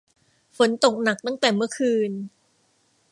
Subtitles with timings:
[0.57, 2.11] ฝนตกหนักตั้งแต่เมื่อคืน